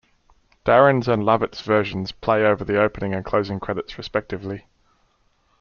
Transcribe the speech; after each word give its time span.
Darin's 0.63 1.07
and 1.07 1.23
Lovett's 1.23 1.61
versions 1.61 2.11
play 2.11 2.43
over 2.43 2.63
the 2.63 2.75
opening 2.81 3.13
and 3.13 3.23
closing 3.23 3.59
credits, 3.59 3.99
respectively. 3.99 4.65